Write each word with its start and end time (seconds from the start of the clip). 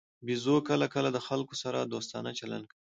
بیزو 0.25 0.55
کله 0.69 0.85
کله 0.93 1.09
د 1.13 1.19
خلکو 1.27 1.53
سره 1.63 1.79
دوستانه 1.93 2.29
چلند 2.39 2.65
کوي. 2.69 2.79